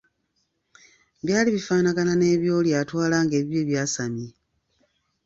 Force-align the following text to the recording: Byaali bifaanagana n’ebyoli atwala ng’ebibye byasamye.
Byaali 1.25 1.49
bifaanagana 1.55 2.13
n’ebyoli 2.17 2.69
atwala 2.81 3.17
ng’ebibye 3.25 3.61
byasamye. 3.69 4.27